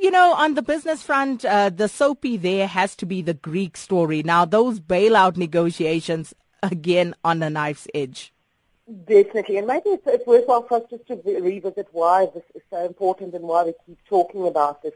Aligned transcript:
you 0.00 0.10
know, 0.10 0.34
on 0.34 0.54
the 0.54 0.62
business 0.62 1.02
front, 1.02 1.44
uh, 1.44 1.70
the 1.70 1.88
soapy 1.88 2.36
there 2.36 2.66
has 2.66 2.96
to 2.96 3.06
be 3.06 3.22
the 3.22 3.34
Greek 3.34 3.76
story. 3.76 4.22
Now, 4.22 4.44
those 4.44 4.80
bailout 4.80 5.36
negotiations, 5.36 6.34
again, 6.62 7.14
on 7.24 7.42
a 7.42 7.50
knife's 7.50 7.86
edge. 7.94 8.32
Definitely, 9.06 9.56
and 9.58 9.66
maybe 9.66 9.90
it's, 9.90 10.06
it's 10.06 10.26
worthwhile 10.26 10.62
for 10.62 10.76
us 10.76 10.84
just 10.88 11.06
to 11.08 11.16
revisit 11.40 11.88
why 11.90 12.26
this 12.32 12.44
is 12.54 12.62
so 12.70 12.84
important 12.84 13.34
and 13.34 13.44
why 13.44 13.64
we 13.64 13.74
keep 13.84 13.98
talking 14.08 14.46
about 14.46 14.82
this. 14.82 14.92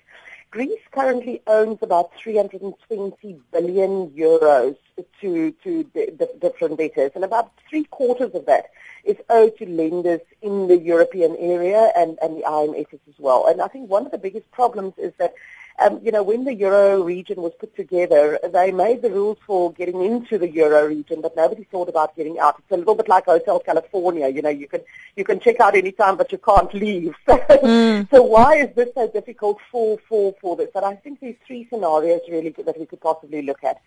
Greece 0.53 0.81
currently 0.93 1.43
owns 1.49 1.79
about 1.83 2.13
320 2.17 3.41
billion 3.53 4.11
euros 4.11 4.77
to 5.21 5.51
to 5.65 5.91
the, 5.93 6.15
the 6.17 6.31
different 6.41 6.79
debtors, 6.79 7.11
and 7.17 7.25
about 7.25 7.51
three 7.69 7.83
quarters 7.85 8.33
of 8.33 8.47
that 8.47 8.71
is 9.05 9.17
owed 9.29 9.57
to 9.59 9.67
lenders 9.67 10.21
in 10.43 10.69
the 10.69 10.79
European 10.79 11.37
area 11.37 11.93
and, 11.97 12.19
and 12.23 12.37
the 12.37 12.43
IMF 12.43 12.93
as 12.93 13.19
well. 13.19 13.47
And 13.49 13.61
I 13.61 13.69
think 13.69 13.89
one 13.89 14.07
of 14.07 14.13
the 14.13 14.19
biggest 14.19 14.51
problems 14.51 14.95
is 14.99 15.13
that 15.19 15.35
um, 15.81 15.99
you 16.03 16.13
know, 16.13 16.23
when 16.23 16.45
the 16.45 16.55
Euro 16.55 17.03
region 17.03 17.41
was 17.41 17.53
put 17.59 17.75
together, 17.75 18.39
they 18.53 18.71
made 18.71 19.01
the 19.01 19.11
rules 19.11 19.39
for 19.47 19.73
getting 19.73 20.03
into 20.05 20.37
the 20.37 20.51
Euro 20.51 20.87
region, 20.87 21.23
but 21.23 21.35
nobody 21.37 21.65
thought 21.65 21.89
about 21.89 22.15
getting 22.17 22.39
out. 22.39 22.57
It's 22.59 22.71
a 22.71 22.77
little 22.77 22.95
bit 22.95 23.09
like 23.09 23.25
Hotel 23.25 23.59
California. 23.61 24.29
You 24.29 24.43
know, 24.43 24.51
you 24.51 24.69
can 24.69 24.83
you 25.17 25.25
can 25.25 25.41
check 25.41 25.59
out 25.61 25.75
anytime, 25.75 26.17
but 26.17 26.33
you 26.33 26.39
can't 26.39 26.73
leave. 26.75 27.15
mm. 27.29 28.11
So 28.11 28.23
why 28.23 28.57
is 28.57 28.75
this 28.75 28.91
so 28.95 29.09
difficult 29.09 29.59
for 29.71 29.99
for 30.09 30.35
for 30.41 30.57
this? 30.57 30.71
And 30.75 30.85
I 30.85 30.97
think 30.97 31.21
there's 31.21 31.37
three 31.47 31.67
scenarios 31.71 32.21
really 32.29 32.51
that 32.51 32.79
we 32.79 32.85
could 32.85 33.01
possibly 33.01 33.43
look 33.43 33.65
at 33.65 33.81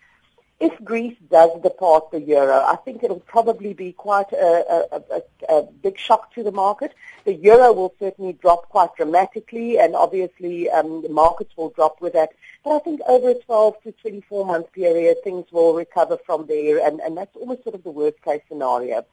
if 0.60 0.72
Greece 0.84 1.16
does 1.30 1.50
depart 1.62 2.10
the 2.10 2.20
euro, 2.20 2.64
I 2.64 2.76
think 2.84 3.02
it'll 3.02 3.20
probably 3.20 3.74
be 3.74 3.92
quite 3.92 4.32
a, 4.32 4.86
a, 4.92 5.02
a, 5.10 5.22
a, 5.56 5.62
big 5.82 5.98
shock 5.98 6.32
to 6.34 6.42
the 6.42 6.52
market. 6.52 6.94
The 7.24 7.34
euro 7.34 7.72
will 7.72 7.94
certainly 7.98 8.34
drop 8.34 8.68
quite 8.68 8.94
dramatically, 8.96 9.78
and 9.78 9.96
obviously 9.96 10.70
um, 10.70 11.02
the 11.02 11.08
markets 11.08 11.56
will 11.56 11.70
drop 11.70 12.00
with 12.00 12.12
that. 12.12 12.30
But 12.64 12.76
I 12.76 12.78
think 12.78 13.00
over 13.06 13.30
a 13.30 13.34
12 13.34 13.82
to 13.82 13.92
24 13.92 14.46
month 14.46 14.72
period, 14.72 15.16
things 15.24 15.46
will 15.50 15.74
recover 15.74 16.18
from 16.24 16.46
there, 16.46 16.86
and, 16.86 17.00
and 17.00 17.16
that's 17.16 17.34
almost 17.36 17.64
sort 17.64 17.74
of 17.74 17.82
the 17.82 17.90
worst 17.90 18.22
case 18.22 18.42
scenario. 18.48 19.04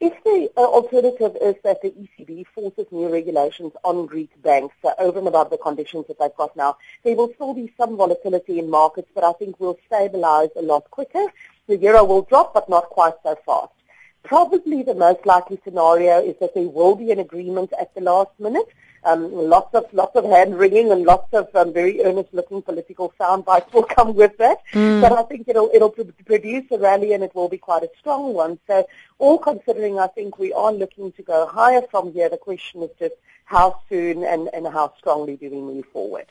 If 0.00 0.22
the 0.22 0.48
alternative 0.56 1.36
is 1.42 1.56
that 1.64 1.82
the 1.82 1.90
ECB 1.90 2.46
forces 2.54 2.86
new 2.92 3.08
regulations 3.08 3.72
on 3.82 4.06
Greek 4.06 4.30
banks 4.42 4.76
uh, 4.84 4.90
over 4.96 5.18
and 5.18 5.26
above 5.26 5.50
the 5.50 5.58
conditions 5.58 6.06
that 6.06 6.20
they've 6.20 6.36
got 6.36 6.54
now, 6.56 6.76
there 7.02 7.16
will 7.16 7.32
still 7.34 7.52
be 7.52 7.72
some 7.76 7.96
volatility 7.96 8.60
in 8.60 8.70
markets, 8.70 9.10
but 9.12 9.24
I 9.24 9.32
think 9.32 9.58
we'll 9.58 9.78
stabilize 9.86 10.50
a 10.54 10.62
lot 10.62 10.88
quicker. 10.92 11.26
The 11.66 11.78
euro 11.78 12.04
will 12.04 12.22
drop, 12.22 12.54
but 12.54 12.68
not 12.68 12.84
quite 12.90 13.14
so 13.24 13.36
fast. 13.44 13.72
Probably 14.22 14.84
the 14.84 14.94
most 14.94 15.26
likely 15.26 15.60
scenario 15.64 16.22
is 16.22 16.36
that 16.38 16.54
there 16.54 16.68
will 16.68 16.94
be 16.94 17.10
an 17.10 17.18
agreement 17.18 17.72
at 17.80 17.92
the 17.96 18.00
last 18.00 18.30
minute. 18.38 18.68
Um, 19.08 19.32
lots 19.32 19.74
of 19.74 19.86
lots 19.92 20.14
of 20.16 20.24
hand 20.24 20.58
wringing 20.58 20.92
and 20.92 21.04
lots 21.04 21.32
of 21.32 21.48
um, 21.54 21.72
very 21.72 22.04
earnest 22.04 22.34
looking 22.34 22.60
political 22.60 23.12
sound 23.16 23.44
bites 23.44 23.72
will 23.72 23.82
come 23.96 24.14
with 24.14 24.36
that. 24.38 24.58
Mm. 24.72 25.00
But 25.00 25.12
I 25.12 25.22
think 25.22 25.48
it'll 25.48 25.70
it'll 25.72 25.94
produce 26.26 26.66
a 26.70 26.78
rally 26.78 27.12
and 27.14 27.24
it 27.24 27.34
will 27.34 27.48
be 27.48 27.58
quite 27.58 27.82
a 27.82 27.90
strong 27.98 28.34
one. 28.34 28.58
So 28.66 28.86
all 29.18 29.38
considering, 29.38 29.98
I 29.98 30.08
think 30.08 30.38
we 30.38 30.52
are 30.52 30.72
looking 30.72 31.12
to 31.12 31.22
go 31.22 31.46
higher 31.46 31.82
from 31.90 32.12
here. 32.12 32.28
The 32.28 32.36
question 32.36 32.82
is 32.82 32.90
just 32.98 33.14
how 33.48 33.80
soon 33.88 34.22
and, 34.24 34.50
and 34.52 34.66
how 34.66 34.92
strongly 34.98 35.34
do 35.34 35.48
we 35.48 35.56
move 35.56 35.86
forward. 35.86 36.26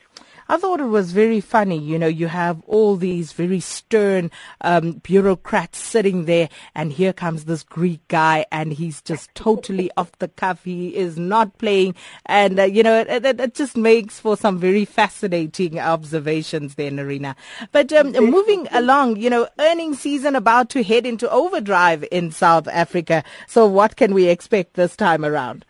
I 0.48 0.56
thought 0.56 0.78
it 0.78 0.84
was 0.84 1.10
very 1.10 1.40
funny. 1.40 1.76
You 1.76 1.98
know, 1.98 2.06
you 2.06 2.28
have 2.28 2.62
all 2.68 2.94
these 2.94 3.32
very 3.32 3.58
stern 3.58 4.30
um, 4.60 4.92
bureaucrats 5.02 5.78
sitting 5.78 6.26
there, 6.26 6.48
and 6.76 6.92
here 6.92 7.12
comes 7.12 7.44
this 7.44 7.64
Greek 7.64 8.06
guy, 8.06 8.46
and 8.52 8.72
he's 8.72 9.02
just 9.02 9.34
totally 9.34 9.90
off 9.96 10.12
the 10.20 10.28
cuff. 10.28 10.62
He 10.62 10.94
is 10.94 11.18
not 11.18 11.58
playing, 11.58 11.96
and 12.24 12.60
uh, 12.60 12.62
you 12.62 12.84
know, 12.84 13.00
it, 13.00 13.24
it, 13.26 13.40
it, 13.40 13.54
just 13.54 13.76
makes 13.76 14.20
for 14.20 14.36
some 14.36 14.58
very 14.58 14.84
fascinating 14.84 15.80
observations 15.80 16.76
there, 16.76 16.92
Nerina. 16.92 17.34
But 17.72 17.92
um, 17.92 18.12
moving 18.12 18.68
along, 18.70 19.16
you 19.16 19.28
know, 19.28 19.48
earnings 19.58 19.98
season 19.98 20.36
about 20.36 20.70
to 20.70 20.84
head 20.84 21.04
into 21.04 21.28
overdrive 21.28 22.04
in 22.12 22.30
South 22.30 22.68
Africa. 22.68 23.24
So, 23.48 23.66
what 23.66 23.96
can 23.96 24.14
we 24.14 24.28
expect 24.28 24.74
this 24.74 24.94
time 24.94 25.24
around? 25.24 25.64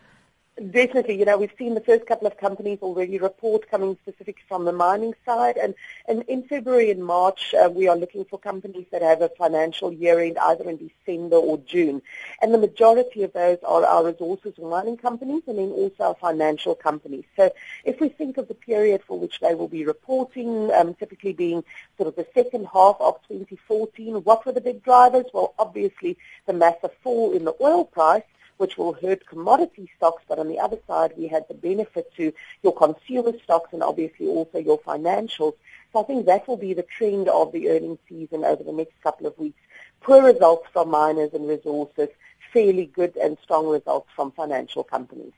Definitely, 0.58 1.16
you 1.16 1.24
know, 1.24 1.38
we've 1.38 1.52
seen 1.56 1.74
the 1.74 1.80
first 1.80 2.04
couple 2.06 2.26
of 2.26 2.36
companies 2.36 2.80
already 2.82 3.18
report 3.18 3.70
coming 3.70 3.96
specific 4.02 4.38
from 4.48 4.64
the 4.64 4.72
mining 4.72 5.14
side, 5.24 5.56
and, 5.56 5.72
and 6.08 6.22
in 6.22 6.42
February 6.42 6.90
and 6.90 7.04
March, 7.04 7.54
uh, 7.54 7.70
we 7.70 7.86
are 7.86 7.96
looking 7.96 8.24
for 8.24 8.40
companies 8.40 8.86
that 8.90 9.00
have 9.00 9.22
a 9.22 9.28
financial 9.28 9.92
year 9.92 10.18
end 10.18 10.36
either 10.36 10.68
in 10.68 10.76
December 10.76 11.36
or 11.36 11.58
June, 11.58 12.02
and 12.42 12.52
the 12.52 12.58
majority 12.58 13.22
of 13.22 13.32
those 13.34 13.58
are 13.64 13.86
our 13.86 14.06
resources 14.06 14.54
and 14.58 14.68
mining 14.68 14.96
companies, 14.96 15.44
and 15.46 15.58
then 15.58 15.70
also 15.70 16.02
our 16.02 16.16
financial 16.16 16.74
companies. 16.74 17.24
So, 17.36 17.52
if 17.84 18.00
we 18.00 18.08
think 18.08 18.36
of 18.36 18.48
the 18.48 18.54
period 18.54 19.02
for 19.06 19.16
which 19.16 19.38
they 19.38 19.54
will 19.54 19.68
be 19.68 19.84
reporting, 19.84 20.72
um, 20.72 20.94
typically 20.94 21.34
being 21.34 21.62
sort 21.96 22.08
of 22.08 22.16
the 22.16 22.26
second 22.34 22.66
half 22.72 22.96
of 22.98 23.20
2014, 23.28 24.24
what 24.24 24.44
were 24.44 24.52
the 24.52 24.60
big 24.60 24.82
drivers? 24.82 25.26
Well, 25.32 25.54
obviously, 25.56 26.18
the 26.46 26.52
massive 26.52 26.94
fall 27.04 27.32
in 27.32 27.44
the 27.44 27.54
oil 27.60 27.84
price 27.84 28.24
which 28.58 28.76
will 28.76 28.92
hurt 28.92 29.26
commodity 29.26 29.90
stocks, 29.96 30.22
but 30.28 30.38
on 30.38 30.48
the 30.48 30.58
other 30.58 30.78
side, 30.86 31.12
we 31.16 31.26
had 31.26 31.46
the 31.48 31.54
benefit 31.54 32.12
to 32.16 32.32
your 32.62 32.74
consumer 32.74 33.32
stocks 33.42 33.72
and 33.72 33.82
obviously 33.82 34.26
also 34.26 34.58
your 34.58 34.78
financials. 34.80 35.54
So 35.92 36.00
I 36.00 36.02
think 36.02 36.26
that 36.26 36.46
will 36.46 36.56
be 36.56 36.74
the 36.74 36.82
trend 36.82 37.28
of 37.28 37.52
the 37.52 37.70
earnings 37.70 37.98
season 38.08 38.44
over 38.44 38.62
the 38.62 38.72
next 38.72 39.00
couple 39.02 39.26
of 39.26 39.38
weeks. 39.38 39.60
Poor 40.00 40.22
results 40.22 40.68
from 40.72 40.90
miners 40.90 41.30
and 41.32 41.48
resources, 41.48 42.08
fairly 42.52 42.86
good 42.86 43.16
and 43.16 43.38
strong 43.42 43.66
results 43.66 44.08
from 44.14 44.32
financial 44.32 44.84
companies. 44.84 45.32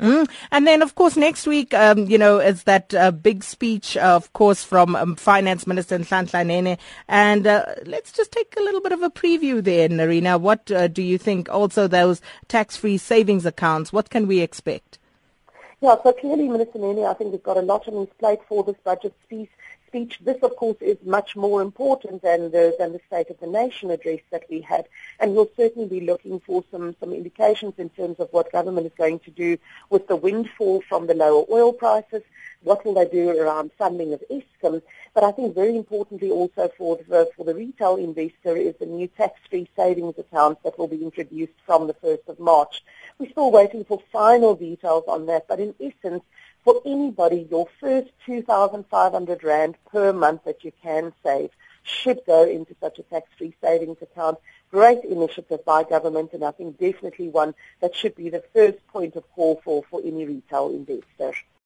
Mm. 0.00 0.28
And 0.50 0.66
then, 0.66 0.82
of 0.82 0.94
course, 0.94 1.16
next 1.16 1.46
week, 1.46 1.72
um, 1.72 2.06
you 2.06 2.18
know, 2.18 2.38
is 2.38 2.64
that 2.64 2.94
uh, 2.94 3.10
big 3.10 3.42
speech, 3.42 3.96
uh, 3.96 4.16
of 4.16 4.32
course, 4.34 4.62
from 4.62 4.94
um, 4.94 5.16
Finance 5.16 5.66
Minister 5.66 5.98
Nhlanhla 5.98 6.46
Nene. 6.46 6.76
And 7.08 7.46
uh, 7.46 7.64
let's 7.86 8.12
just 8.12 8.30
take 8.30 8.54
a 8.58 8.60
little 8.60 8.82
bit 8.82 8.92
of 8.92 9.02
a 9.02 9.10
preview 9.10 9.64
there, 9.64 9.88
Nerina. 9.88 10.38
What 10.38 10.70
uh, 10.70 10.88
do 10.88 11.02
you 11.02 11.16
think? 11.16 11.48
Also, 11.48 11.88
those 11.88 12.20
tax-free 12.48 12.98
savings 12.98 13.46
accounts, 13.46 13.92
what 13.92 14.10
can 14.10 14.26
we 14.26 14.40
expect? 14.40 14.98
Yeah, 15.80 15.96
so 16.02 16.12
clearly, 16.12 16.48
Minister 16.48 16.78
Nene, 16.78 17.04
I 17.04 17.14
think, 17.14 17.32
has 17.32 17.40
got 17.40 17.56
a 17.56 17.62
lot 17.62 17.88
on 17.88 17.94
his 18.06 18.14
plate 18.18 18.40
for 18.48 18.64
this 18.64 18.76
budget 18.84 19.14
speech 19.24 19.50
speech. 19.86 20.18
This, 20.24 20.42
of 20.42 20.56
course, 20.56 20.76
is 20.80 20.98
much 21.04 21.36
more 21.36 21.62
important 21.62 22.22
than 22.22 22.50
the, 22.50 22.74
than 22.78 22.92
the 22.92 23.00
State 23.06 23.30
of 23.30 23.38
the 23.40 23.46
Nation 23.46 23.90
address 23.90 24.20
that 24.30 24.44
we 24.50 24.60
had. 24.60 24.86
And 25.18 25.34
we'll 25.34 25.50
certainly 25.56 25.88
be 25.88 26.00
looking 26.00 26.40
for 26.40 26.64
some, 26.70 26.94
some 27.00 27.12
indications 27.12 27.74
in 27.78 27.88
terms 27.90 28.18
of 28.18 28.28
what 28.32 28.52
government 28.52 28.86
is 28.86 28.92
going 28.96 29.18
to 29.20 29.30
do 29.30 29.58
with 29.90 30.06
the 30.08 30.16
windfall 30.16 30.82
from 30.88 31.06
the 31.06 31.14
lower 31.14 31.44
oil 31.50 31.72
prices. 31.72 32.22
What 32.62 32.84
will 32.84 32.94
they 32.94 33.06
do 33.06 33.30
around 33.30 33.70
funding 33.78 34.12
of 34.12 34.22
Eskom? 34.30 34.82
But 35.14 35.24
I 35.24 35.32
think 35.32 35.54
very 35.54 35.76
importantly 35.76 36.30
also 36.30 36.70
for 36.76 36.98
the, 37.08 37.30
for 37.36 37.44
the 37.44 37.54
retail 37.54 37.96
investor 37.96 38.56
is 38.56 38.74
the 38.78 38.86
new 38.86 39.06
tax-free 39.08 39.68
savings 39.76 40.18
accounts 40.18 40.62
that 40.64 40.78
will 40.78 40.88
be 40.88 41.02
introduced 41.02 41.54
from 41.64 41.86
the 41.86 41.94
1st 41.94 42.28
of 42.28 42.40
March. 42.40 42.82
We're 43.18 43.30
still 43.30 43.50
waiting 43.50 43.84
for 43.84 44.02
final 44.12 44.54
details 44.54 45.04
on 45.08 45.26
that, 45.26 45.48
but 45.48 45.60
in 45.60 45.74
essence, 45.80 46.22
for 46.64 46.82
anybody, 46.84 47.46
your 47.48 47.68
first 47.78 48.08
2,500 48.26 49.44
Rand 49.44 49.76
per 49.90 50.12
month 50.12 50.42
that 50.44 50.64
you 50.64 50.72
can 50.82 51.12
save 51.22 51.50
should 51.84 52.20
go 52.26 52.42
into 52.44 52.74
such 52.80 52.98
a 52.98 53.04
tax-free 53.04 53.54
savings 53.62 53.98
account. 54.02 54.38
Great 54.70 55.04
initiative 55.04 55.64
by 55.64 55.84
government 55.84 56.32
and 56.32 56.44
I 56.44 56.50
think 56.50 56.78
definitely 56.78 57.28
one 57.28 57.54
that 57.80 57.94
should 57.94 58.14
be 58.16 58.30
the 58.30 58.42
first 58.52 58.84
point 58.88 59.16
of 59.16 59.24
call 59.32 59.60
for, 59.64 59.84
for 59.88 60.00
any 60.04 60.24
retail 60.26 60.70
investor. 60.70 61.36